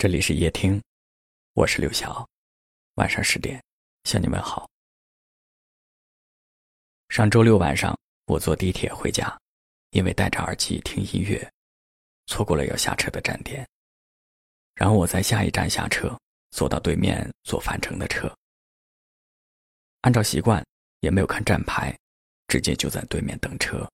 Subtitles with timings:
[0.00, 0.80] 这里是夜听，
[1.54, 2.24] 我是刘晓。
[2.94, 3.60] 晚上十点
[4.04, 4.70] 向你们好。
[7.08, 9.36] 上周六晚上，我坐地铁回家，
[9.90, 11.52] 因为戴着耳机听音乐，
[12.26, 13.68] 错过了要下车的站点。
[14.76, 16.16] 然后我在下一站下车，
[16.52, 18.32] 坐到对面坐返程的车。
[20.02, 20.64] 按照习惯，
[21.00, 21.92] 也没有看站牌，
[22.46, 23.84] 直接就在对面等车。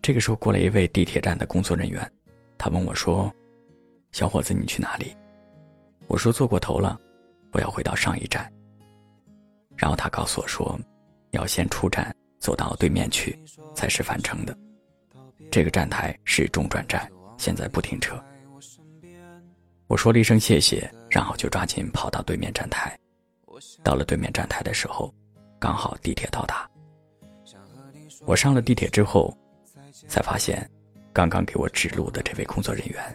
[0.00, 2.10] 这个时候过来一位地铁站的工作人员，
[2.56, 3.30] 他问我说。
[4.16, 5.14] 小伙子，你去哪里？
[6.06, 6.98] 我说坐过头了，
[7.52, 8.50] 我要回到上一站。
[9.76, 10.80] 然后他告诉我说，
[11.32, 13.38] 要先出站，走到对面去，
[13.74, 14.56] 才是返程的。
[15.50, 18.18] 这个站台是中转站，现在不停车。
[19.86, 22.98] 我说了一声谢谢，然后就抓紧跑到对面站台。
[23.82, 25.14] 到了对面站台的时候，
[25.58, 26.66] 刚好地铁到达。
[28.24, 29.36] 我上了地铁之后，
[30.08, 30.66] 才发现，
[31.12, 33.14] 刚刚给我指路的这位工作人员。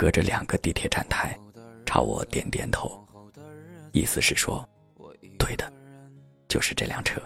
[0.00, 1.38] 隔着两个地铁站台，
[1.84, 3.06] 朝我点点头，
[3.92, 4.66] 意思是说，
[5.38, 5.70] 对的，
[6.48, 7.20] 就是这辆车。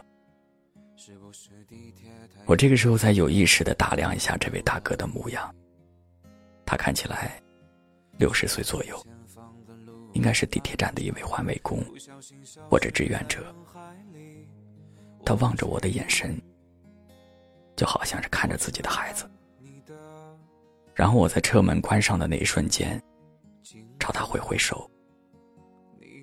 [2.46, 5.54] 我这个时候才有意识的打量一下这位大哥的模样，
[6.66, 7.40] 他看起来
[8.18, 9.00] 六十岁左右，
[10.12, 11.78] 应该是地铁站的一位环卫工
[12.68, 13.54] 或者志愿者。
[15.24, 16.36] 他望着我的眼神，
[17.76, 19.30] 就好像是看着自己的孩子。
[20.94, 23.02] 然后我在车门关上的那一瞬间，
[23.98, 24.88] 朝他挥挥手，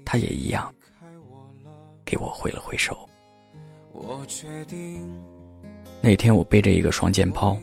[0.05, 0.73] 他也一样
[2.05, 3.07] 给我挥了挥手。
[6.01, 7.57] 那天我背着一个双肩包，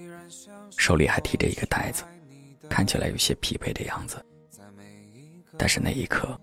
[0.77, 2.05] 手里还提着一个袋子，
[2.69, 4.25] 看起来有些疲惫的样子。
[5.56, 6.39] 但是那一刻，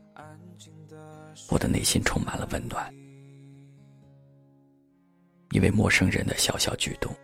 [1.50, 2.92] 我的内心充满了温暖。
[5.52, 7.16] 一位陌生人的小小举动，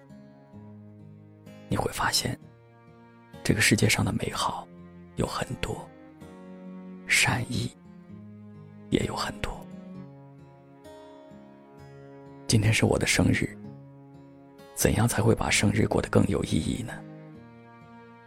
[1.67, 2.39] 你会发现。
[3.51, 4.65] 这个世界上的美好
[5.17, 5.85] 有很多，
[7.05, 7.69] 善意
[8.91, 9.51] 也有很多。
[12.47, 13.53] 今天是我的生日，
[14.73, 16.93] 怎样才会把生日过得更有意义呢？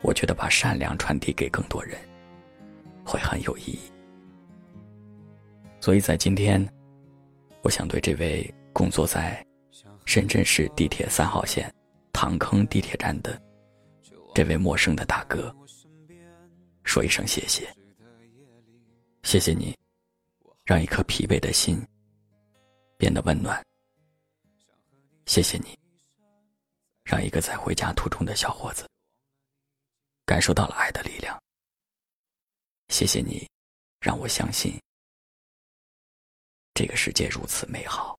[0.02, 1.98] 我觉得把善良传递给更多人，
[3.02, 3.78] 会很有意义。
[5.80, 6.62] 所以在今天，
[7.62, 9.42] 我想对这位工作在
[10.04, 11.74] 深圳市地铁三号线
[12.12, 13.40] 塘坑地铁站的。
[14.34, 15.54] 这位陌生的大哥，
[16.82, 17.72] 说一声谢谢，
[19.22, 19.72] 谢谢你，
[20.64, 21.80] 让一颗疲惫的心
[22.98, 23.64] 变得温暖。
[25.26, 25.78] 谢谢你，
[27.04, 28.90] 让一个在回家途中的小伙子
[30.26, 31.40] 感受到了爱的力量。
[32.88, 33.48] 谢谢你，
[34.00, 34.76] 让我相信
[36.74, 38.18] 这个世界如此美好。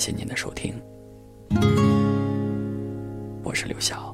[0.00, 0.80] 谢您的收听，
[3.44, 4.09] 我是刘晓。